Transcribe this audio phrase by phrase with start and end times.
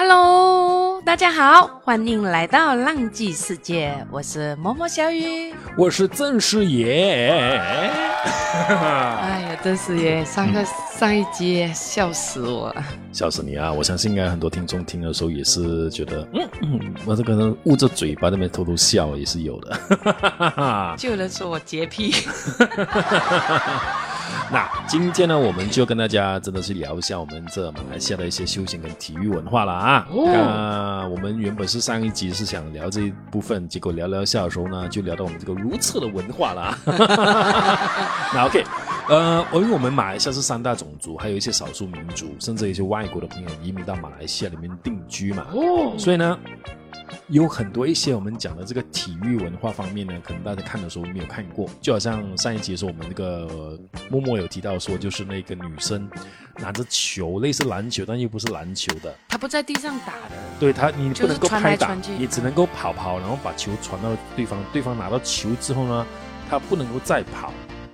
[0.00, 5.52] Hello，大家好，欢迎来到浪迹世界，我是默默小雨。
[5.76, 7.58] 我是郑师爷。
[7.58, 10.64] 哎呀，郑师爷，上个
[10.96, 12.84] 上一集笑死我了。
[13.12, 13.72] 笑死你啊！
[13.72, 19.76] 我相信应该很多听众听的时候也是觉得，嗯嗯，我这个人捂着嘴巴那边偷偷笑也是有的。
[20.96, 22.14] 就有人说我洁癖。
[24.50, 30.06] 那今天呢，我们就跟大家真的是聊一下我们这马来西亚的一些休闲跟体育文化了啊。
[30.10, 36.78] 那我们原本是上一集是想聊这一部分，结果聊聊下的时候呢，就聊到我们这个如厕的文化了。
[38.32, 38.64] 那 OK，
[39.08, 45.44] 呃，因为我们马来西亚是三大种族，还有一些少数民族，甚至一些外国的朋友移民到马来西亚里面定居嘛。
[45.52, 46.38] 哦，所以呢。
[47.28, 53.78] 有很多一些我们讲的这个体育文化方面呢，可能大家看的时候没有看过，就好像上一集的时候，我们那个
[54.10, 56.08] 默默有提到说，就是那个女生
[56.56, 66.06] 拿着球，类似篮球，但又不是篮球的，她不在地上打的，对她，你不能够拍打，你只能够跑跑，然后把球传到对方，对方拿到球之后呢，
[66.48, 67.52] 她不能够再跑，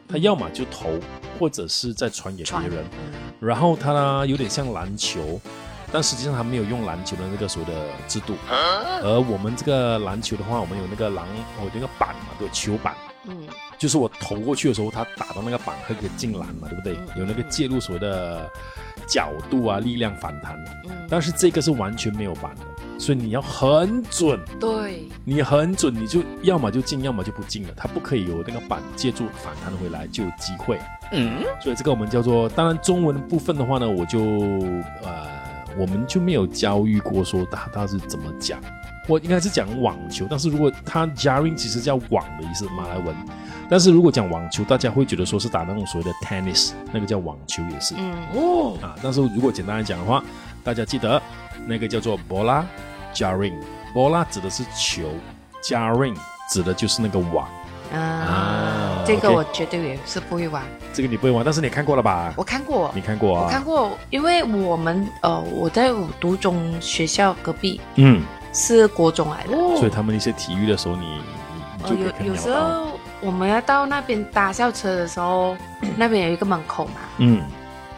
[0.09, 0.91] 她要么就投，
[1.39, 2.85] 或者是再传给别人，
[3.41, 5.41] 然后她呢有点像篮球。
[5.95, 11.25] 但实际上他没有用篮球的那个所谓的制度，而我们这个篮球的话，我们有那个篮，
[11.61, 12.97] 我那个板嘛，对，球板，
[13.29, 13.47] 嗯，
[13.79, 16.97] 就是我投过去的时候，他打到那个板可以进篮嘛，对不对？
[17.17, 18.51] 有那个介入所谓的
[19.07, 20.59] 角度啊，力量反弹。
[20.85, 24.37] 嗯，但是这个是完全没有板的，所以你要很准。
[24.59, 27.75] 对，你很准，你就要么就进，要么就不进了。
[27.77, 30.77] 它不可以有那个板借助反弹回来就有机会。
[31.13, 34.19] 嗯，所以这个我们叫做，当然中文部分的话呢，我就
[35.05, 35.44] 呃。
[35.79, 38.61] 我们就没有教育过说他他是怎么讲，
[39.09, 43.15] 我应该是讲网球，但是如果他 jaring 其实叫网的意思，马来文，
[43.69, 48.15] 但是如果讲网球，大家会觉得说是打那种所谓的 tennis，那个叫网球也是，嗯。
[48.35, 50.23] 哦啊，但是如果简单来讲的话，
[50.63, 51.21] 大家记得
[51.67, 52.63] 那个叫做 bola
[53.15, 55.09] jaring，bola 指的是球
[55.63, 56.17] ，jaring
[56.51, 57.49] 指的就是那个网。
[57.93, 60.63] 啊，这个我绝对也是不会玩。
[60.93, 62.33] 这个你不会玩，但是你看过了吧？
[62.37, 63.45] 我看过，你看过啊？
[63.45, 68.23] 我看过，因为我们呃，我在读中学校隔壁，嗯，
[68.53, 71.21] 是国中来的，所以他们一些体育的时候，你
[71.83, 75.57] 你就有有时候我们要到那边搭校车的时候，
[75.97, 77.43] 那边有一个门口嘛，嗯。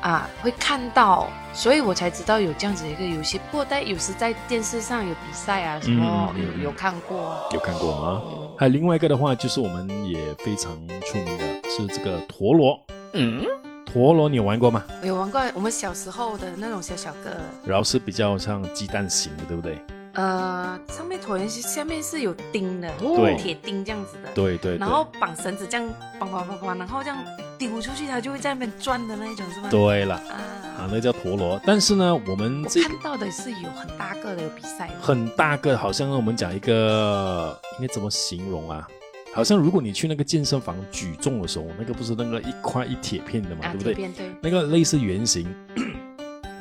[0.01, 3.39] 啊，会看到，所以我才知道有这样子一个游戏。
[3.51, 8.23] 不过在有时在电视上有比赛啊，什么有有看过，有看过吗？
[8.59, 10.73] 还有另外一个的话，就是我们也非常
[11.07, 12.79] 出名的是这个陀螺。
[13.15, 13.45] 嗯，
[13.85, 14.85] 陀螺你有玩过吗？
[15.03, 19.79] 有玩过，我们小时候的那种小小个，然后是比较像鸡蛋型的，对不对？
[20.15, 25.87] 呃，上面椭圆形，下面是有钉的，对，铁钉这样子的，对对，然后绑绳子这样，
[26.19, 27.19] 绑绑绑绑，然后这样
[27.59, 29.69] 丢出去，它就会在那边转的那一种，是吗？
[29.71, 30.35] 对了，啊，
[30.79, 31.61] 啊，那叫陀螺。
[31.65, 38.87] 但是呢，我们看到的是有很大个的比赛，很大个，好像我们讲一个应该怎么形容啊？
[39.35, 43.95] 好像如果你去那个健身房举重的时候，那个不是那个一块一铁片的嘛，对不对？
[43.95, 45.47] 对，那个类似圆形，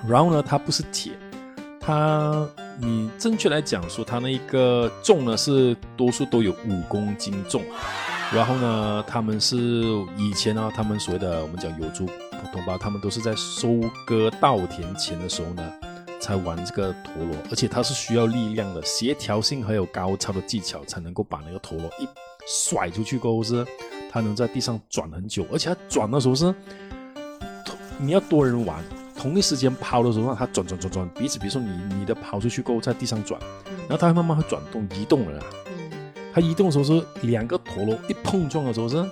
[0.08, 1.14] 然后呢，它不是铁，
[1.86, 2.48] 它。
[2.78, 7.62] 你正确来讲说，它那一个重呢是多数都有五公斤重，
[8.34, 9.56] 然后呢，他们是
[10.18, 12.06] 以前呢，他们所谓的我们讲有猪
[12.52, 15.64] 同胞，他们都是在收割稻田前的时候呢，
[16.20, 22.06] 才玩这个陀螺，而且它是需要力量的，协调性还有高超的技巧，才能够把那个陀螺一
[22.46, 23.66] 甩出去过后是，
[24.12, 26.54] 它能在地上转很久，而且它转的时候是，
[27.98, 28.84] 你要多人玩。
[29.26, 33.42] 同一时间抛的时候，让它转转转转，彼此，比如说你你的抛出去过后在地上转，
[33.88, 35.44] 然后它会慢慢会转动移动了。
[35.66, 39.04] 嗯，它移动的时候是两个陀螺一碰撞的时候是，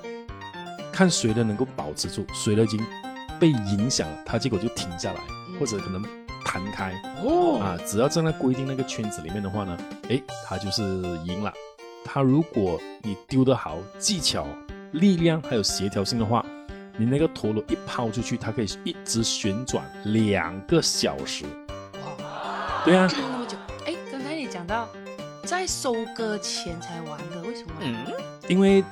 [0.92, 2.80] 看谁的能够保持住，谁的已经
[3.40, 5.20] 被影响了，它结果就停下来，
[5.60, 6.00] 或者可能
[6.46, 6.94] 弹开。
[7.24, 9.76] 哦，啊，只要站在那规定那个圈子里面的话呢，
[10.10, 10.84] 哎，它就是
[11.26, 11.52] 赢了。
[12.06, 14.46] 它如果你丢得好，技巧、
[14.92, 16.46] 力量还有协调性的话。
[16.96, 21.44] 你那个陀螺一抛出去，它可以一直旋转两个小时。
[21.94, 23.10] 哇，对啊。
[23.12, 23.58] 那么久？
[23.88, 24.88] 哎，刚才你讲到
[25.44, 27.72] 在收割前才玩的，为什么？
[27.80, 28.06] 嗯，
[28.48, 28.84] 因为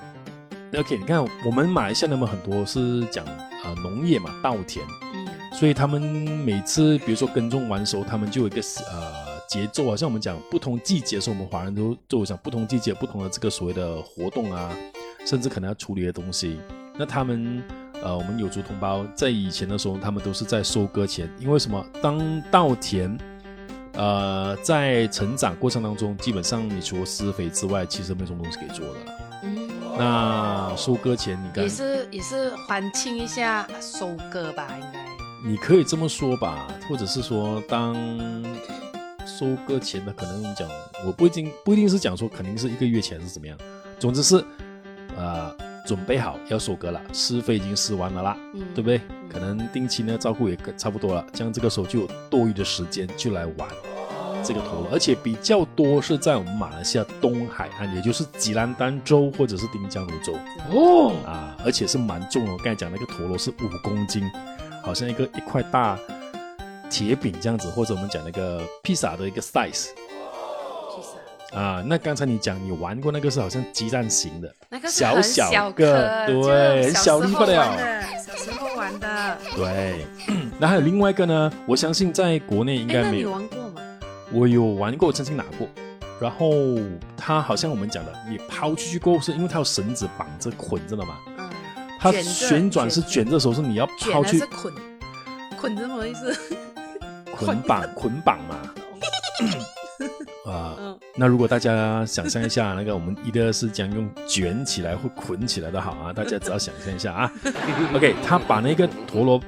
[0.76, 4.84] OK，你看我们马来西亚那么很多是讲啊农业嘛，稻田。
[5.14, 5.28] 嗯。
[5.54, 8.60] 所以他们每次比如说耕种完熟，他们就有一个
[8.92, 9.14] 呃
[9.48, 14.76] 节奏啊，像我们讲不同季节的时候，我们华人都都讲不同季节不同的这个所谓的活动啊，
[15.24, 16.60] 甚至可能要处理的东西，
[16.98, 17.62] 那他们。
[18.04, 21.86] 呃，我们有族同胞在以前的时候，他们都是在收割前，因为什么？
[22.02, 23.18] 当稻田，
[23.94, 28.94] 呃，在成长过程当中，基本上你除了施肥之外，其实没什么东西可以做的。
[29.44, 29.70] 嗯。
[29.98, 35.06] 那收割前，你该也是也是欢庆一下收割吧，应该。
[35.44, 37.94] 你可以这么说吧，或者是说，当
[39.26, 40.68] 收割前的可能讲，
[41.06, 43.58] 我不一定不一定是讲说肯定是一个月前是怎么样，
[44.00, 44.44] 总之是，
[45.18, 45.54] 呃，
[45.86, 48.38] 准备好要收割了，施肥已经施完了啦，
[48.76, 49.02] 对不对？
[49.32, 53.68] 可能定期呢照顾也差不多了，这样这个时候就有多余的时间就来玩
[54.44, 60.34] 这个陀螺，而且比较多是在我们马来西亚东海岸，也就是吉兰丹州或者是丁加奴州
[60.72, 62.52] 哦啊，而且是蛮重的。
[62.52, 64.24] 我刚才讲那个陀螺是五公斤，
[64.84, 65.98] 好像一个一块大。
[66.94, 69.88] 铁饼这样子，或者我们讲那个披萨的一个 size，
[71.54, 77.78] 啊，那刚才你讲你玩过那个是好像鸡蛋型的，那个小小个，对，小力不了，
[78.26, 80.06] 小时候玩的，对。
[80.60, 83.82] 那还有另外一个呢，我相信在国内应该没有玩过吗？
[84.32, 85.68] 我有玩过，曾经拿过。
[86.22, 86.52] 然后
[87.18, 91.50] 它好像我们讲的，你抛出去过后是因为它有绳子绑着捆着的嘛，嗯，
[92.00, 94.72] 它旋转是卷着手，是你要抛去捆，
[95.60, 96.34] 捆着什么意思？
[97.36, 98.56] 捆绑 捆绑嘛，
[100.46, 107.32] 啊，那如果大家想象一下，那个我们一个是将用卷起来或捆起来的好啊， 大家只要想象一下啊。
[107.94, 109.42] OK，他把那个陀螺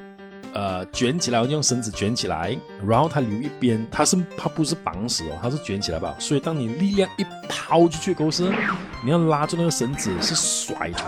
[0.54, 2.56] 呃卷起来，用绳子卷起来，
[2.86, 6.14] 然后他留一边，他是他不是绑死哦，他是卷起来吧？
[6.20, 8.52] 所以当你力量一抛出去，公司
[9.04, 11.08] 你要拉住那个绳子是甩它。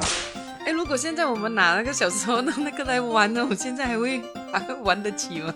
[0.65, 4.21] 哎，如果现在我们拿那个小时候的那个来玩呢，我现在还会
[4.53, 5.53] 还会玩得起吗？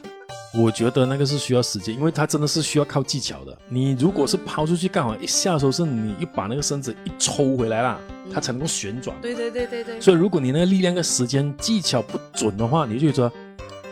[0.51, 3.56] 我觉得那个是需要时间，因为它真的是需要靠技巧的。
[3.68, 8.00] 你如果是抛出去刚好一下的时候，是你一把那个身子一抽回来啦，
[8.34, 9.16] 它才能够旋转。
[9.22, 10.01] 对对对对对。
[10.01, 13.31] 所以如果你那个力量跟时间技巧不准的话，你就觉得，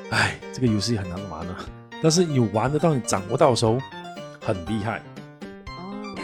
[0.09, 1.63] 哎，这个游戏很难玩啊。
[2.01, 3.77] 但是你玩得到，你掌握到的时候，
[4.43, 4.99] 很厉害。
[5.67, 6.15] 哦，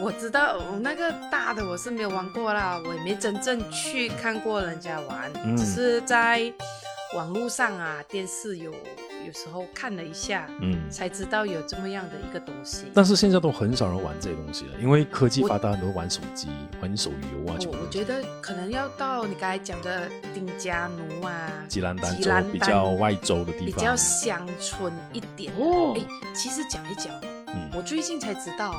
[0.00, 6.52] 我知道那个大的我是没有玩过啦，我也没真正去看过人家玩，只是在
[7.16, 8.72] 网络上啊，电视有。
[9.26, 12.86] 有时候看了一下，嗯，才知道有这么样的一个东西。
[12.94, 16.48] 但是现在都很少人玩这些东西了，因为科技发达，很多玩手机、
[16.80, 17.56] 玩手游啊。
[17.60, 25.52] 我我觉得可能要到你刚才讲的丁家奴啊、吉兰丹州比较外州的地方，比较乡村一点。
[25.56, 27.12] 哦，哎，其实讲一讲，
[27.48, 28.74] 嗯，我最近才知道，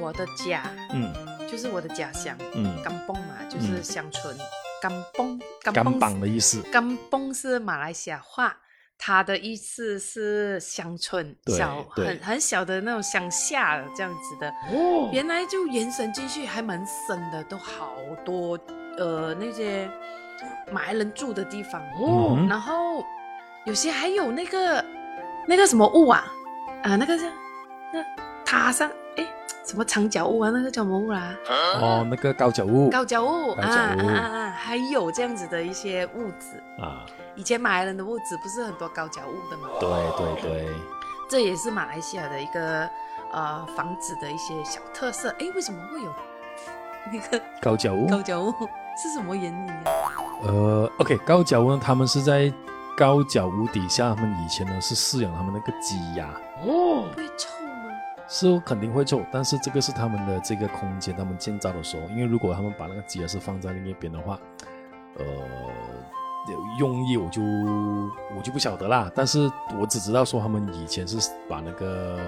[0.00, 1.12] 我的家，嗯，
[1.50, 4.36] 就是我的家乡，嗯，甘蹦嘛，就是乡村，
[4.80, 8.56] 甘崩，甘崩的意思，甘崩是马来西亚话。
[9.04, 18.56] 他的意思是乡村小很很小的那种乡下这样子的，哦，原来就延伸进去还蛮深的，都好多
[18.98, 19.90] 呃那些
[20.70, 23.04] 马来人住的地方哦，然后
[23.66, 24.84] 有些还有那个
[25.48, 26.24] 那个什么雾啊
[26.84, 27.28] 啊那个是
[27.92, 28.04] 那
[28.44, 28.94] 塔上哎
[29.64, 31.34] 什么长脚屋啊那个叫什么屋啦？
[31.80, 37.06] 哦那个高脚屋高脚屋啊啊啊还有这样子的一些屋子啊。
[37.34, 39.68] 以前马来人的屋子不是很多高脚屋的吗？
[39.80, 40.68] 对对对，
[41.28, 42.88] 这也是马来西亚的一个
[43.32, 45.30] 呃房子的一些小特色。
[45.38, 46.12] 哎，为什么会有
[47.12, 48.06] 那个高脚屋？
[48.08, 48.52] 高脚屋
[49.02, 49.82] 是什么原因啊？
[50.42, 52.52] 呃，OK，高脚屋呢，他们是在
[52.96, 56.28] 高脚屋底下，他们以前呢是饲养他们那个鸡鸭。
[56.66, 57.61] 哦，会臭吗？
[58.32, 64.38] 是肯定会臭，但是这个是他们的这个空间，他们建造的时候，因为如果他们把那个鸡鸭是放在另一边的话，
[65.18, 65.24] 呃。
[66.76, 69.48] 用意我就我就不晓得啦，但是
[69.78, 72.18] 我只知道说他们以前是把那个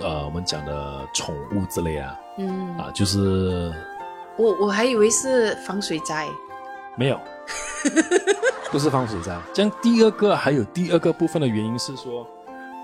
[0.00, 3.72] 呃我们讲的宠物之类啊，嗯啊就是
[4.36, 6.26] 我我还以为是防水灾，
[6.96, 7.20] 没有，
[8.72, 9.38] 不是防水灾。
[9.52, 12.26] 这样第二个还有第二个部分的原因是说，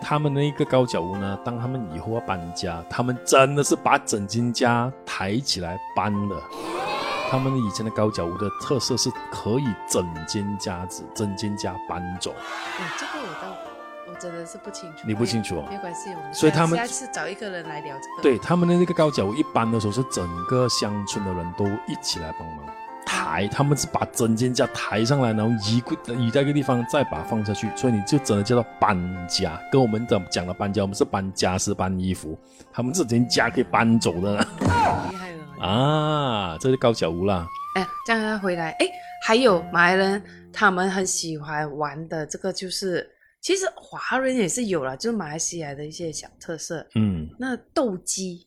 [0.03, 6.37] 他们那个高脚屋呢，当他们以后要搬家，他们真的是把整间家抬起来搬的。
[7.31, 12.35] 他们以前的高脚屋的特色是可以整间家子、整间家搬走。
[12.81, 13.57] 嗯，这个我倒
[14.09, 15.03] 我真的是不清楚。
[15.07, 15.65] 你不清楚哦？
[15.71, 18.23] 没关系，我们所以他们下次找一个人来聊这个。
[18.23, 22.67] 对他们的那个高脚屋，一搬的时候是整个乡村的人都一起来帮忙
[23.07, 25.83] 抬，他们是把整间家抬上来，然后移
[26.19, 28.97] 移在一个地方，再把它放下去，所以你就真的叫做搬
[29.29, 29.61] 家。
[29.71, 32.39] 跟我们讲讲的搬家，我们是搬家是搬衣服，
[32.73, 34.39] 他们这间家可以搬走的。
[34.61, 35.67] 厉害了。
[35.67, 37.47] 啊，这是高小屋啦。
[37.77, 38.87] 哎，这样回来，哎，
[39.25, 43.09] 还有马来人，他们很喜欢玩的这个，就是
[43.41, 46.87] 其实华人也是有了，就是马来西亚的一些小特色。
[46.95, 48.47] 嗯，那斗鸡，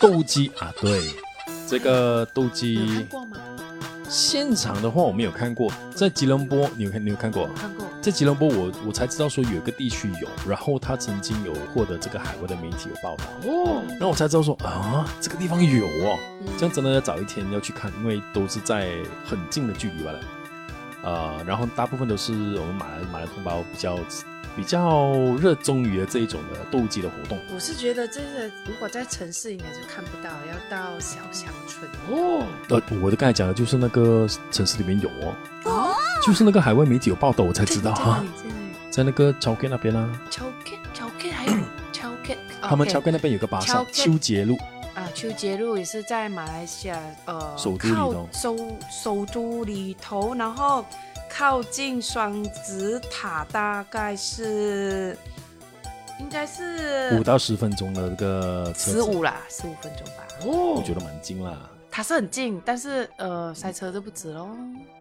[0.00, 1.00] 斗鸡啊，对，
[1.68, 3.36] 这个斗鸡看过吗？
[4.08, 7.48] 现场的话我没有看过，在吉隆坡你有看你有看过？
[7.54, 7.86] 看过。
[8.00, 13.24] 在吉隆坡我我才知道说有一个地区有，然后他曾经有获得这个海外的媒体有报道。
[13.44, 16.18] 哦，然后我才知道说啊这个地方有哦，
[16.56, 18.90] 这样真的要早一天要去看，因为都是在
[19.24, 20.12] 很近的距离吧。
[20.12, 20.20] 了，
[21.02, 23.98] 呃，然后大部分都是我们马来马来同胞比较
[24.56, 27.38] 比较热衷于这一种的斗鸡的活动。
[27.54, 32.46] 我是觉得这个如果在城市应该是看不到，要到小乡村哦。
[32.68, 35.34] 呃，我的刚才讲的就是那个城市里面有哦，
[35.64, 35.94] 哦，
[36.24, 38.24] 就是那个海外媒体有报道，我才知道哈。
[38.90, 40.20] 在那个桥 K 那边啊。
[40.30, 41.52] 桥 K 桥 K 还有
[41.92, 44.56] 桥 K，他们桥 K 那边有个巴萨秋节路。
[44.94, 48.56] 啊，秋节路也是在马来西亚呃首都里头，首
[48.90, 50.82] 首都里头，然后
[51.38, 55.14] 靠近双子塔，大概是
[56.18, 60.26] 应该是五到十分钟的这个十五啦，十五分钟吧。
[60.46, 61.68] 哦，我觉得蛮近啦。
[61.90, 64.48] 它是很近，但是呃塞车就不止喽。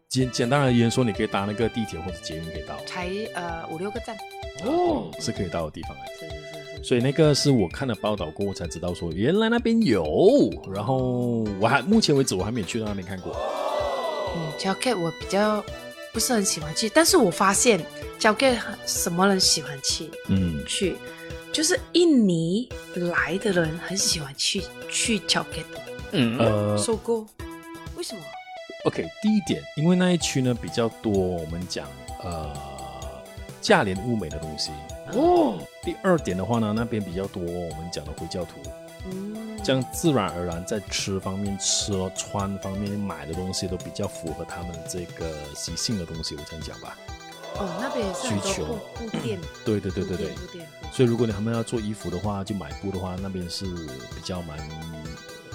[0.10, 4.14] 简简单而言说，你可以搭那个地铁或者捷运可以到，才呃五六个站
[4.66, 6.06] 哦，是可以到的地方哎。
[6.20, 6.84] 是是是。
[6.84, 10.52] 所以那个是我看了报道过后才知道，说原来那边有。
[10.74, 13.34] 然后我还目前为止我还没有去到那边看过。
[14.36, 15.64] 嗯，交给我比较
[16.16, 17.86] 不是很喜欢去，但是我发现
[18.18, 20.10] 交给什么人喜欢去？
[20.30, 20.96] 嗯，去
[21.52, 25.82] 就是印尼来的人很喜欢去去交给的。
[26.14, 27.28] 嗯呃，收购
[27.98, 28.22] 为什么
[28.86, 31.86] ？OK，第一点，因为那一区呢比较多，我们讲
[32.24, 32.50] 呃
[33.60, 34.72] 价廉物美的东西。
[35.12, 38.85] 哦，第二点的话呢，那边比较多我们讲的回教徒，嗯，
[39.64, 46.98] 这样自然而然在吃方面、吃穿方面买的东西都比较符合他们这个习性的东西，我这样讲吧。
[47.58, 53.66] 哦，那边也是需求布店，对对对对对，所以如果你他们要做衣服的话，就买布的话，那边是
[54.14, 54.58] 比较蛮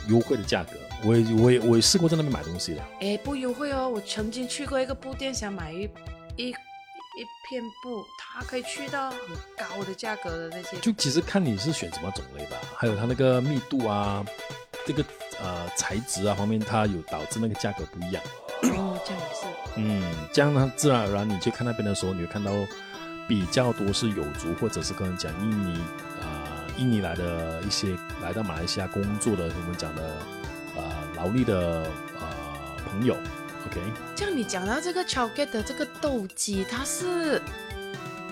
[0.09, 0.73] 优惠的价格。
[1.05, 2.83] 我也我也我也试过在那边买东西的。
[3.01, 5.89] 哎，不优惠哦，我曾经去过一个布店，想买一
[6.37, 6.55] 一。
[7.17, 9.19] 一片布，它可以去到很
[9.57, 10.77] 高的价格的那些。
[10.79, 14.25] 就其实看你是选什么种类吧，还有它那个密度啊，
[14.87, 15.05] 这个
[15.43, 18.23] 呃材质啊方面，它有导致那个价格不一样。
[18.63, 19.47] 哦，这样也是。
[19.77, 20.03] 嗯，
[20.33, 22.53] 这样呢，自然而然你去看那边的时候，你会看到
[23.29, 25.81] 比较多是有族或者是跟人讲印尼
[26.21, 30.17] 啊，印尼来的一些来到马来西亚工作的我们讲的
[30.77, 30.83] 呃
[31.17, 31.91] 劳力的
[32.21, 33.17] 呃朋友。
[33.67, 33.81] OK，
[34.15, 37.41] 这样你讲到这个 c h o g e t 的这个斗鸡，它是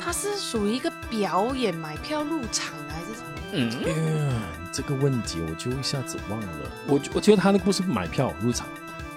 [0.00, 3.28] 它是属于一个表演买票入场还是什么？
[3.52, 4.42] 嗯，
[4.73, 6.47] 这个问题我就一下子忘了。
[6.87, 8.66] 我我觉得他的故事买票入场，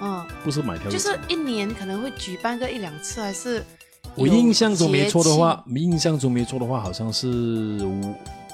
[0.01, 3.63] 嗯，不是买票，就是一年可能会举办个一两次，还是
[4.15, 7.77] 我印象中没错的话，印象中没错的话，好像是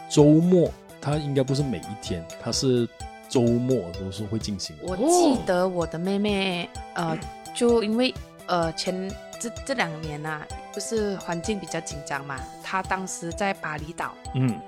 [0.10, 0.72] 周末，
[1.02, 2.88] 他应该不是每一天，他是
[3.30, 4.76] 周末都是会进行。
[4.82, 7.18] 我记得我的妹妹，呃。
[7.56, 8.14] 就因为
[8.46, 14.62] 呃前这这两年呐，不是环境比较紧张嘛，她当时在巴厘岛，嗯，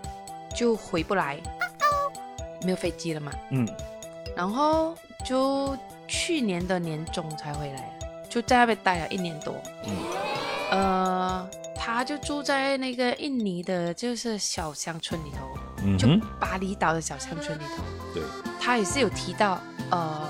[0.55, 1.39] 就回不来，
[2.63, 3.67] 没有飞机了嘛，嗯，
[4.35, 7.95] 然后就去年的年中才回来，
[8.27, 9.53] 就在那边待了一年多，
[9.85, 9.95] 嗯，
[10.71, 15.47] 呃，她就住在那个印尼的，就是小乡村里头，
[15.83, 16.07] 嗯，就
[16.39, 17.83] 巴厘岛的小乡村里头，
[18.15, 18.23] 对，
[18.59, 19.59] 他也是有提到，
[19.91, 20.27] 呃。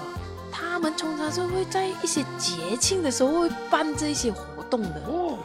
[0.51, 5.37] 他们通常是会在一些节庆的时候会办这些活动的哦。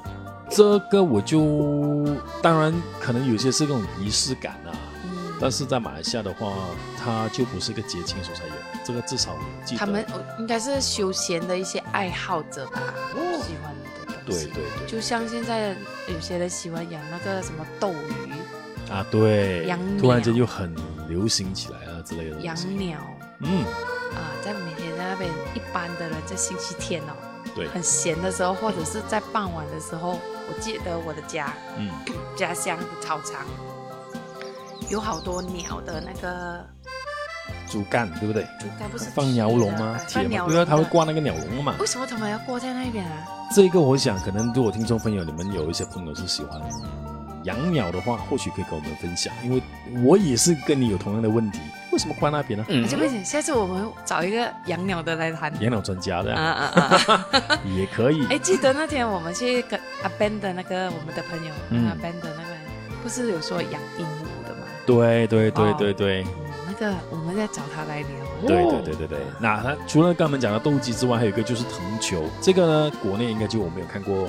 [0.49, 4.71] 这个我就当然可能有些是那种仪式感啊，
[5.41, 6.53] 但是在马来西亚的话，
[6.97, 8.53] 它就不是个节庆时候才有。
[8.85, 9.81] 这个至少记得。
[9.81, 10.05] 他们
[10.39, 12.81] 应该是休闲的一些爱好者吧，
[13.43, 13.75] 喜欢
[14.07, 14.47] 的东西。
[14.47, 14.87] 对对对。
[14.87, 15.75] 就像现在
[16.13, 20.75] 有些人喜欢养那个什么斗鱼啊，对，突然间就很
[21.09, 22.41] 流行起来了之类的。
[22.41, 22.99] 养鸟。
[23.41, 23.65] 嗯。
[24.15, 27.17] 啊，在每天在那边，一般的人在星期天哦，
[27.53, 31.91] 对，很闲的时候，或者是在傍晚的时候，我记得我的家，嗯，
[32.37, 33.45] 家乡的草场
[34.89, 36.65] 有好多鸟的那个
[37.67, 38.45] 竹竿，对不对？
[38.61, 39.99] 竹竿不是放鸟笼吗？
[40.07, 40.47] 铁吗？
[40.47, 41.75] 对啊，他会挂那个鸟笼嘛？
[41.81, 43.27] 为什么他们要挂在那边啊？
[43.53, 46.61] 这个我想，可能如果听众朋友你们有一些朋友是喜欢
[47.43, 49.61] 养鸟的话，或许可以跟我们分享，因为
[50.05, 51.59] 我也是跟你有同样的问题。
[51.95, 52.65] 为什么关那边呢？
[52.69, 53.25] 嗯，就不行。
[53.25, 55.51] 下次我们找一个养鸟的来谈。
[55.63, 58.27] 养鸟专家的，啊啊啊， 也可以。
[58.27, 61.55] 哎，记得那天我们去跟阿 Ben 的那个我们的朋友，
[61.89, 62.57] 阿 Ben 的那个，
[63.01, 64.67] 不是有说养鹦鹉的吗？
[64.85, 66.27] 对对对对对。
[66.67, 68.09] 那个我们在找他来聊。
[68.45, 69.19] 对对对对对。
[69.39, 72.25] 那他除了刚刚讲的斗鸡之外，还有一个就是藤球。
[72.41, 74.25] 这个呢，国内应该就我没有看过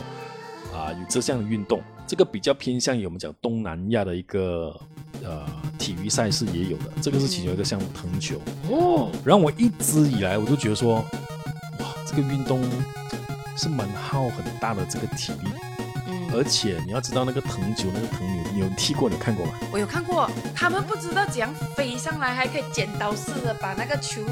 [0.72, 1.82] 啊，有这项的运动。
[2.06, 4.80] 这个比较偏向于我们讲东南亚的一个
[5.24, 5.44] 呃
[5.86, 9.12] 体育赛事也有的，这个是其中一个项目藤球哦。
[9.24, 12.60] 然后我一直以来我都觉得说，哇，这个运动
[13.56, 15.50] 是蛮耗很大的这个体力，
[16.08, 19.52] 嗯，而且你要知道那个藤球那个藤你有踢过你看过吗？
[19.72, 24.24] 我有看过，他们不知道怎样飞上来，还可以剪刀似的把那个球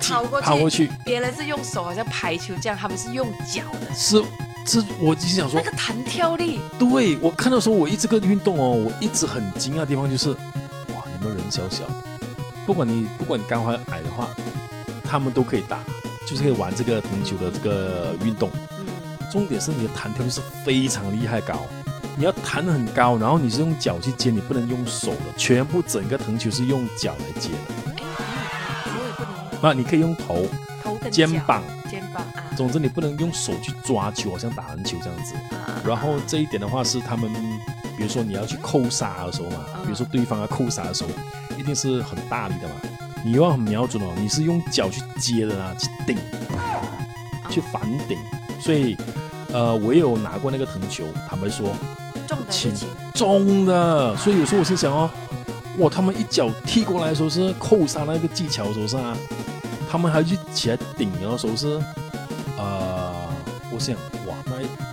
[0.00, 0.90] 抛过去，抛过去。
[1.04, 3.94] 别人是用手好像排球这样，他们是用脚的。
[3.94, 4.20] 是。
[4.66, 10.36] 是我就想说那个弹跳力，对我看到时候，我一直个运动哦，我一直很惊讶的地方就是，
[11.50, 11.84] 小小，
[12.66, 14.28] 不管你不管你高还矮的话，
[15.04, 15.78] 他们都可以打，
[16.26, 18.50] 就是可以玩这个藤球的这个运动。
[18.78, 18.86] 嗯，
[19.32, 21.66] 重点是你的弹跳力是非常厉害高，
[22.16, 27.58] 你要弹很高，然后你是用脚去接，你不能用手的，全部整个藤球是用脚来接的。
[29.60, 30.46] 那你可以用头、
[30.82, 31.62] 头跟肩膀。
[32.56, 35.34] 总之，你不能用手去抓球，好像打篮球这样子。
[35.84, 37.32] 然后这一点的话是他们，
[37.96, 41.10] 比如说你要去扣杀的时候嘛，比如说对方要扣杀的时候，
[41.58, 42.74] 一定是很大力的嘛。
[43.24, 46.16] 你要很瞄准哦，你是用脚去接的啊，去顶，
[47.50, 48.16] 去反顶。
[48.60, 48.96] 所以，
[49.52, 51.74] 呃，我也有拿过那个藤球，坦白说，
[52.26, 54.16] 重的，重的。
[54.16, 55.10] 所以有时候我是想哦，
[55.78, 59.16] 哇，他们一脚踢过来的时候是扣杀那个技巧，是不是啊？
[59.90, 61.80] 他们还去起来顶的时候是。
[63.78, 64.07] 想哇，那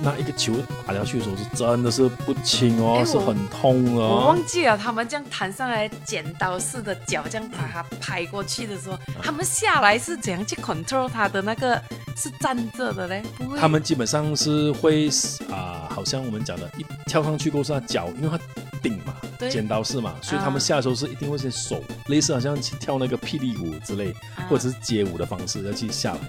[0.02, 0.54] 那一个球
[0.86, 4.08] 打下去的时候是真的是不轻哦，是很痛哦。
[4.08, 11.82] 我忘记了，他们这样弹上来，剪刀式的脚这样把它拍过去的时候，他们下来是怎样去 control 他的那个
[12.16, 13.24] 是站着的嘞？
[13.60, 15.10] 他们基本上是会
[15.52, 18.40] 啊，好像我们讲的，一跳上去过是他脚，因为他
[18.82, 19.16] 顶嘛，
[19.50, 24.14] 剪刀式嘛，所以他们下的时候是一定会先手，类似好像去跳那个霹雳舞之类，
[24.50, 26.20] 或者是街舞的方式要去下来。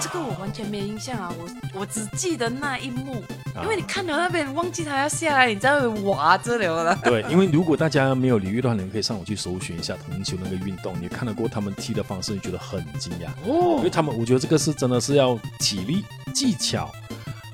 [0.00, 3.22] 这个我完全没印象啊，我我只记得那一幕，
[3.62, 6.98] 因为你看到那边忘记他要下来，你在那边哇这流了。
[7.04, 13.76] 对，因为如果大家没有领域的话，你可以上网去搜寻一下藤球那个运动，你看得过他们踢的方式，你觉得很惊讶哦。
[13.76, 16.02] 因为他们，我觉得这个是真的是要体力、
[16.34, 16.90] 技巧，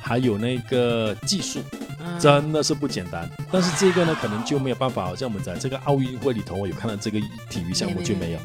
[0.00, 1.60] 还有那个技术，
[2.18, 3.28] 真的是不简单。
[3.50, 7.20] 但是这个呢，可能就没有办法，好像我们在这个奥运会里头，我有看到这个
[7.50, 8.38] 体育项目就没有。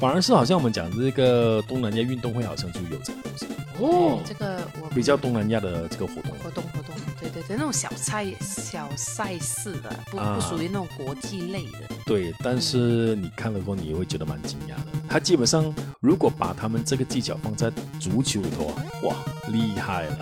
[0.00, 3.46] 反而是好像我们讲这个东南亚运动会，好像就有这个东西
[3.78, 4.20] 哦。
[4.24, 11.78] 这个我比较东南亚的这个活动，活动活动，对对对，那种小赛小赛事的，不不属于那种国际类的。
[12.06, 14.86] 对，但是你看了过后，你也会觉得蛮惊讶的。
[15.06, 17.70] 他基本上如果把他们这个技巧放在
[18.00, 19.14] 足球里头啊，哇，
[19.48, 20.18] 厉害了！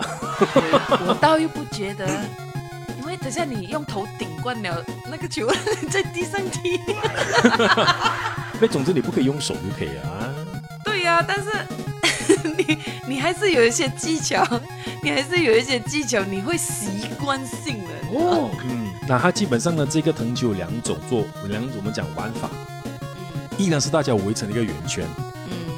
[1.07, 2.05] 我倒又不觉得，
[3.21, 5.47] 等下你用头顶惯了那个球
[5.89, 6.79] 在地上踢。
[8.59, 10.33] 那总之你不可以用手就可以啊。
[10.83, 11.49] 对呀，但是
[12.57, 12.77] 你
[13.07, 14.45] 你还是有一些技巧，
[15.01, 18.49] 你还是有一些技巧，你会习惯性的哦。
[18.63, 22.49] 嗯，那它基本上呢，这个藤球有两种做两种我们讲玩法，
[23.57, 25.05] 一呢是大家围成一个圆圈。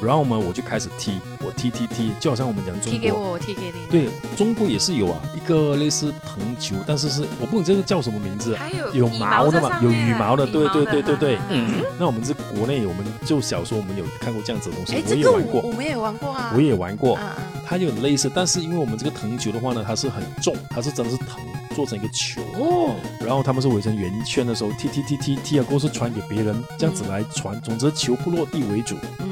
[0.04, 3.86] 然后呢，我就开始踢，我踢踢踢，就好像我们讲中国，踢给我，我踢给你。
[3.90, 11.38] 对，中国也是有啊，一个类似藤球，但是是我不懂这个叫什么名字，还有有毛的嘛，有羽毛的，对对对对对。
[11.50, 11.82] 嗯。
[11.98, 17.16] 那我们是国内，我们就小时候我们有看过这样子的东西，我也玩过，我们也玩过啊，我也玩过。
[17.18, 17.60] 嗯嗯。
[17.64, 21.38] 它有类似，但是因为我们这个藤球的话呢，它是很重，它是真的是藤
[21.74, 22.94] 做成一个球哦。
[23.20, 28.96] 然后他们是围成圆圈的时候踢踢踢踢踢了过后是传给别人，这样子来传，总之球不落地为主。
[29.20, 29.31] 嗯。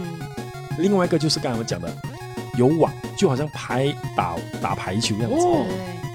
[0.80, 1.92] 另外一个就是刚才我们讲的，
[2.56, 5.66] 有网，就好像拍打打排球样子，哦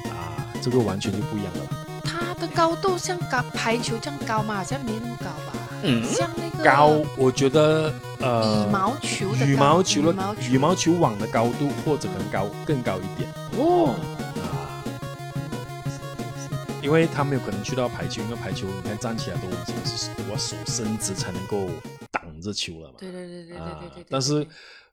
[0.09, 1.61] 啊，这个完全就不一样了。
[2.03, 4.55] 它的高度像高排球这样高吗？
[4.55, 5.53] 好像没那么高吧？
[5.83, 13.93] 嗯，像那个高，我觉得呃，羽毛球的羽毛球的羽毛球网的高度或者更高更高一点哦
[14.41, 14.81] 啊，
[16.81, 21.69] 因为他没有可能去到排球，因为排球你看站起来都已经是我手伸直才能够。
[22.35, 22.95] 挡着球了嘛？
[22.99, 24.05] 对对对对对对对。
[24.09, 24.45] 但是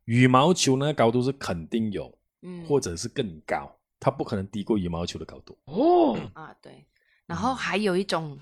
[0.05, 5.59] 羽毛球呢，高度是肯定有，嗯，或者是更高，它不可能低过羽毛球的高度。
[5.65, 6.87] 哦啊，对。
[7.27, 8.39] 然后还有一种，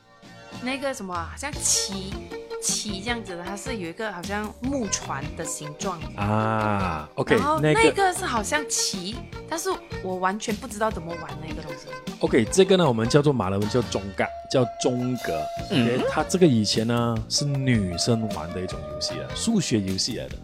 [0.62, 2.12] 那个什么，好像旗
[2.60, 7.08] 旗这样子的，它是有一个好像木船的形状啊。
[7.14, 9.16] OK，然后那个是好像旗，
[9.48, 9.70] 但是
[10.02, 11.86] 我完全不知道怎么玩那个东西。
[12.20, 15.42] OK，这个呢，我们叫做马来文叫中格，叫中格。
[15.70, 20.34] 嗯，它这个以前呢是女生玩的一种游戏啊，数学游戏来的。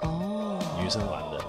[0.00, 1.44] 哦，女生玩的。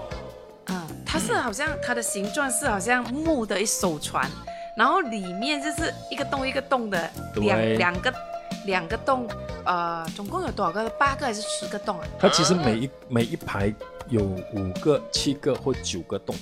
[0.66, 4.30] 嗯，它是好像它的形状是好像木的一艘船，
[4.76, 8.12] 然后里面就是一个洞一个洞的，两两个
[8.68, 9.26] 两个洞，
[9.64, 10.86] 呃，总共有多少个？
[10.90, 12.04] 八个还是十个洞啊？
[12.18, 13.74] 它其实每一每一排
[14.08, 16.36] 有五个、七个或九个洞。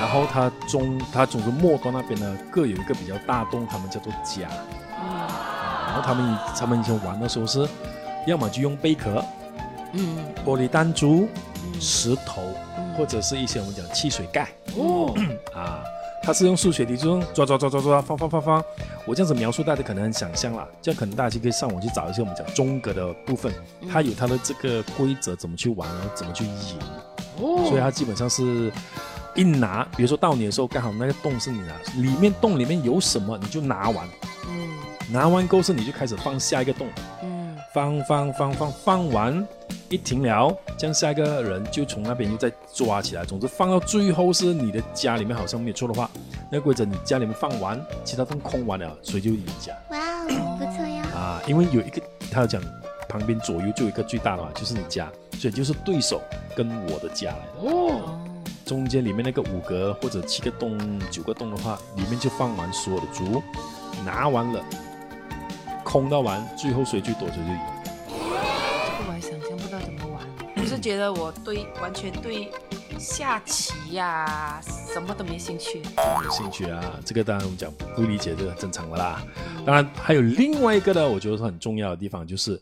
[0.00, 4.48] 然后它中，它总是末端那边呢，各有一个比较大洞，他们叫做甲。
[5.00, 5.28] 嗯。
[5.86, 7.66] 然后他们以他们以前玩的时候是，
[8.26, 9.24] 要么就用贝壳，
[9.92, 11.28] 嗯，玻璃弹珠，
[11.80, 12.42] 石头，
[12.96, 14.48] 或者是一些我们讲汽水盖。
[14.76, 15.14] 哦。
[15.54, 15.84] 啊，
[16.28, 18.62] 它是用数学题，就用抓抓抓抓抓，放放放放。
[19.06, 23.50] 我这样子描述，大家可能很想象啦，这样可能大家就可以上网去找一些我们讲中格的部分，
[23.90, 26.78] 它有它的这个规则，怎么去玩，然后怎么去赢。
[27.38, 27.64] 哦。
[27.66, 28.70] 所以它基本上是。
[29.34, 34.08] 一拿，比如说到你的时候，刚好那个洞是你拿，里面洞里面有什么你就拿完，
[34.48, 34.68] 嗯，
[35.12, 36.88] 拿完够是你就开始放下一个洞，
[37.22, 37.37] 嗯，
[37.72, 39.46] 放放放放放完
[39.88, 43.24] 一停了，这样下一个人就从那边又再抓起来。
[43.24, 46.10] 总之放到最后是你的家里面好像没有错的话，
[46.50, 49.72] 那个规则你家里面放完，其他洞空完了，谁就赢家。
[49.90, 51.04] 哇哦，不错呀。
[51.14, 52.00] 啊，因为有一个
[52.30, 52.62] 他要讲
[53.08, 56.20] 旁边左右就有一个最大的嘛，就是你家，所以就是对手
[56.56, 58.18] 跟我的家来的哦。
[58.64, 60.78] 中间里面那个五格或者七个洞、
[61.10, 63.42] 九个洞的话，里面就放完所有的竹，
[64.04, 64.62] 拿完了，
[65.88, 67.58] 空到完，最后谁去躲谁就赢。
[68.06, 70.22] 这个我还想象不到怎么玩，
[70.56, 72.50] 我是觉得我对完全对
[72.98, 75.80] 下棋呀什么都没兴趣。
[75.96, 79.22] 没兴趣啊，这个当然我们讲不理解这个正常的啦。
[79.64, 82.60] 当然还有另外一个呢，我觉得是很重要的地方，就是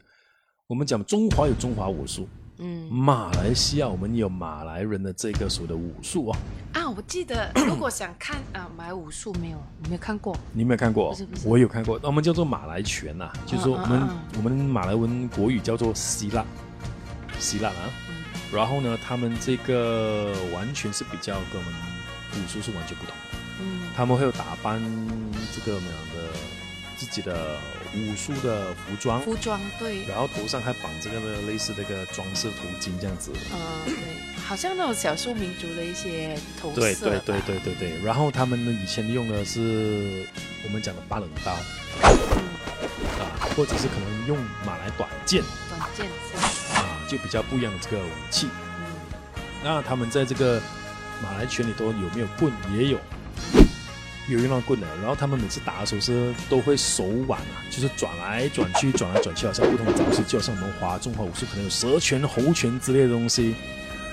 [0.69, 2.29] 我们讲中华有中华武术。
[2.59, 6.37] 嗯，马来西亚我们有马来人的这个所谓的武术哦。
[6.73, 10.37] 啊，我记得 如果想看啊，马来武术没有，没有看过。
[10.53, 11.11] 你没有看过？
[11.11, 11.99] 不是不是，我有看过。
[12.03, 16.45] 那我们叫做马来拳呐，就是说我们我们马来文国语叫做希腊，
[17.39, 17.91] 希腊啊。
[18.53, 21.75] 然后呢，他们这个完全是比较跟我们
[22.43, 23.39] 武术是完全不同的。
[23.61, 24.81] 嗯，他们会有打扮
[25.55, 26.66] 这个么样的。
[26.97, 27.59] 自己的
[27.95, 33.95] 武术的服装，服装对，然后头上还绑这个的类似那个装饰头巾这样子，嗯，对，
[34.43, 37.93] 好像那种少数民族的一些头饰，对对对对对对。
[38.03, 40.27] 然后他们呢，以前用的是
[40.65, 46.07] 我们讲的八棱刀，啊，或者是可能用马来短剑，短剑
[46.77, 48.49] 啊，就比较不一样的这个武器。
[48.79, 48.85] 嗯，
[49.63, 50.61] 那他们在这个
[51.23, 52.51] 马来群里头有没有棍？
[52.75, 52.99] 也有。
[54.29, 63.55] 有用到棍的，然后他们每次打的时候是都会手腕啊，就是转来转去，转来转去，好像不同的招式，就好像我们华中华武术可能有蛇拳、猴拳之类的东西。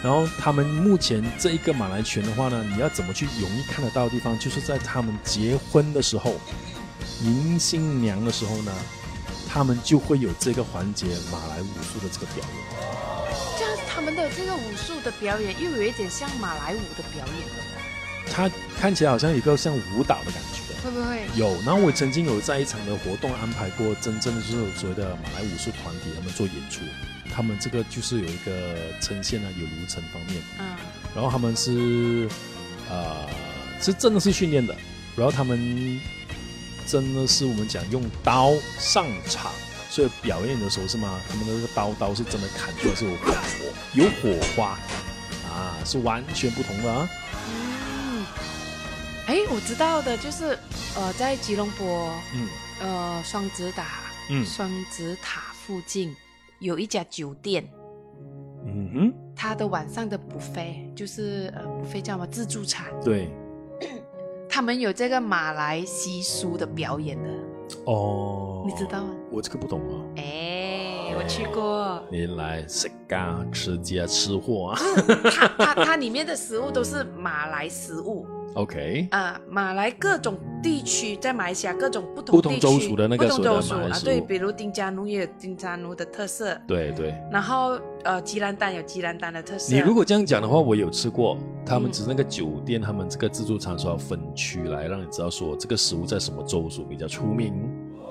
[0.03, 6.35] 然后他们目前这一个马来拳的话呢，你要怎么去容易看得到的地方，就是在他们结婚的时候，
[7.21, 8.71] 迎新娘的时候呢，
[9.47, 12.93] 他们就会有这个环节马来武术的这个表演。
[13.57, 17.47] 这样他们的这个武术的表演又有一点像马来舞的表演
[18.25, 18.31] 了。
[18.31, 21.53] 他看起来好像一个像舞蹈的感觉，会不会有？
[21.65, 26.81] 然后我曾经有在一场的活动安排过，真正的就是所谓的马来武术团体，他们做演出，
[27.33, 30.65] 他们这个就是有一个呈现啊，有流程方面，嗯，
[31.13, 32.27] 然后他们是
[32.89, 33.27] 呃
[33.79, 34.75] 是真的是训练的，
[35.15, 36.01] 然后他们
[36.87, 39.51] 真的是我们讲用刀上场，
[39.89, 41.21] 所以表演的时候是吗？
[41.29, 43.33] 他们的那个刀刀是真的砍出来是有火
[43.93, 44.79] 有火花
[45.49, 47.07] 啊，是完全不同的啊。
[49.25, 50.57] 哎，我知道的，就是
[50.97, 52.47] 呃，在吉隆坡，嗯，
[52.81, 53.85] 呃，双子塔，
[54.29, 56.13] 嗯，双子塔附近
[56.59, 57.63] 有一家酒店，
[58.65, 63.31] 嗯哼，它的晚上的 buffet 就是呃，buffet 叫什么自助餐，对，
[64.49, 67.29] 他们有这个马来习俗的表演的，
[67.85, 69.13] 哦，你知道吗？
[69.31, 74.81] 我这个不懂啊，哎，我去过，你来食家吃家吃货啊，
[75.31, 78.27] 它它它里面的食物都是马来食物。
[78.55, 87.15] OK，啊，马来各种地区在马来西亚各种不同不同州属的那个州属啊，对，比如丁加奴也有丁加奴的特色，对对。
[87.31, 89.73] 然后呃，吉兰丹有吉兰丹的特色。
[89.73, 97.53] 你如果这样讲的话，我有吃过，他们只是那个酒店，他们这个自助餐说要分区来让你知道说这个食物在什么州属比较出名。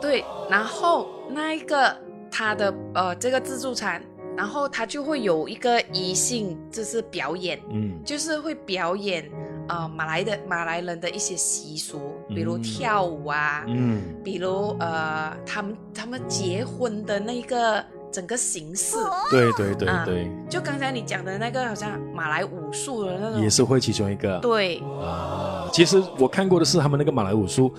[0.00, 1.96] 对，然后那一个
[2.30, 4.02] 他的呃这个自助餐，
[4.36, 9.30] 然后他就会有一个仪性，就是表演，嗯，就是会表演。
[9.68, 18.96] 呃，马来的马来人的一些习俗，比如跳舞啊，嗯，比如呃，他们他们结婚的那个整个形式，
[19.30, 24.78] 对对对对，就刚才你讲的那个，好像马来武术的那种，也是会其中一个，对。
[25.00, 25.68] 啊。
[25.72, 27.72] 其实我看过的是他们那个马来武术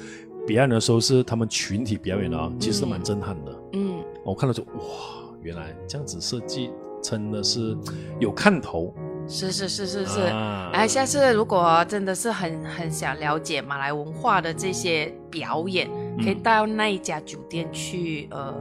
[0.48, 3.52] 表演的时候，是他们群体表演的啊，其实蛮震撼的。
[3.74, 4.80] 嗯，我看了就哇，
[5.42, 7.78] 原来这样子设计真的是
[8.20, 8.92] 有看头。
[9.28, 10.20] 是是是是是，
[10.74, 15.90] 哎，下次如果真的是很很想了解马来文化的这些表演，
[16.24, 18.54] 可以到那一家酒店去，呃，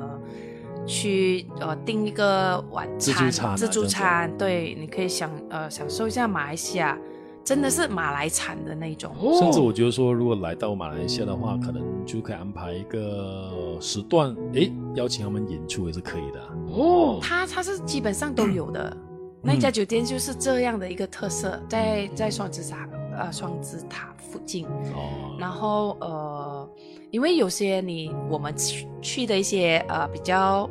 [0.87, 6.97] 去呃订一个晚餐自助餐，自助餐，对，你可以享呃享受一下马来西亚，
[7.45, 9.15] 真的是马来产的那种。
[9.39, 16.41] 甚至我觉得说，如果来到马来西亚的话，可能就可以安排一个时段，哎，邀请他们演出也是可以的。
[16.71, 18.97] 哦，他他是基本上都有的。
[19.43, 26.71] 那家酒店就是这样的一个特色，在在双子塔呃双子塔附近，哦，然后呃，
[27.11, 30.71] 因为有些你我们去去的一些呃比较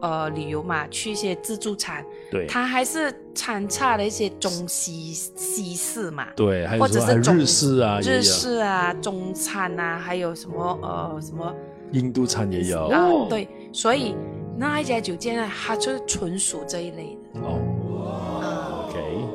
[0.00, 11.52] 呃旅游嘛，去一些自助餐，对，它还是参差了一些中西西式嘛，对，或者是日式啊，日式啊，中餐啊，还有什么呃什么
[11.90, 12.86] 印度餐也有。
[12.86, 14.14] 啊，对，所以
[14.56, 17.40] 那一家酒店呢，它就是纯属这一类的。
[17.40, 17.58] 哦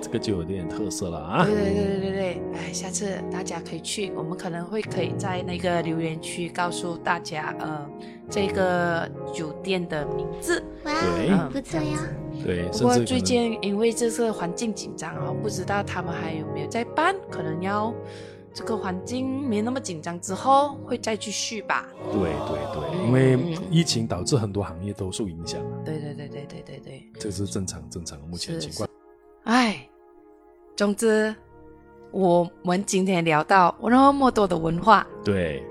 [0.09, 7.87] 这个就有点特色了啊，对对对对对对，哎，下次大家可以去，我们可能会可以在那个留言区告诉大家，呃。
[8.31, 11.99] 这个酒店的名字，对，不错呀。
[12.45, 17.91] 对，不过最近因为这次环境紧张哦，不知道他们还有没有在办，可能要
[18.53, 21.87] 这个环境没那么紧张之后会再继续吧。
[22.11, 25.59] 对对对，因为疫情导致很多行业都受影响。
[25.83, 28.87] 对对对对对对对，这是正常正常目前的情况。
[29.45, 29.88] 哎，
[30.79, 31.35] 总之
[32.11, 35.61] 我们今天聊到那么多的文化，对。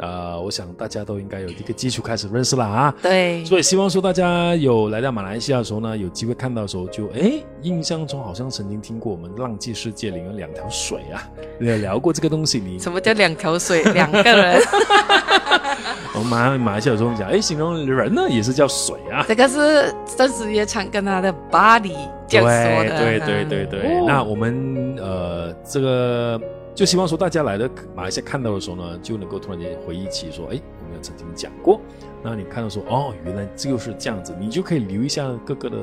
[0.00, 2.94] 呃，我想大家都应该有一个基础开始认识了啊。
[3.00, 11.22] 对，所以希望说大家有来到马来西亚的时候呢，有机会看到的时候，就哎，印象中好像曾经听过我们浪迹世界里有两条水啊，
[11.60, 12.58] 有聊过这个东西。
[12.58, 13.84] 你什么叫两条水？
[13.92, 14.60] 两个人。
[16.14, 19.24] 我们马马来西亚有时候讲，哎，形容人呢也是叫水啊。
[19.28, 21.94] 这个是郑时也常跟他的 body
[22.26, 22.98] 这样说的。
[22.98, 24.04] 对对对对对。
[24.06, 26.40] 那我们呃这个。
[26.74, 31.80] 就希望说大家来的马来西亚看到的时候呢，就能够突然间回忆起说，哎，我们曾经讲过。
[32.22, 35.76] 那你看到说，哦，原来就是这样子，你就可以留一下各个的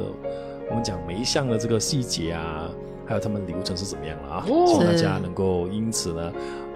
[0.69, 2.69] 我们讲每一项的这个细节啊，
[3.06, 4.43] 还有他们流程是怎么样了啊。
[4.45, 6.34] 希望大家能够因此呢，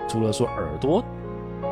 [0.08, 1.04] 除了说耳朵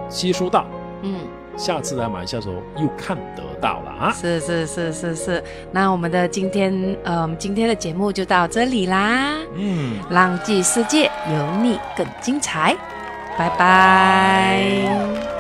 [0.10, 0.68] 吸收到，
[1.04, 1.20] 嗯。
[1.56, 4.12] 下次来马来西亚时候又看得到了啊！
[4.12, 9.36] 是是是是是，那我们的今天呃，今天的节目就到这里啦。
[9.56, 12.76] 嗯，浪迹世界有你更精彩，
[13.38, 15.33] 拜拜。